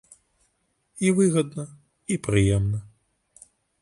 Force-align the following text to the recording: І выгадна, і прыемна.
І 1.09 1.11
выгадна, 1.19 1.65
і 2.15 2.17
прыемна. 2.29 2.79